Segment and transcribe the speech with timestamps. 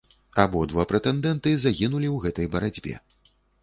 [0.43, 2.93] Абодва прэтэндэнты загінулі ў гэтай барацьбе.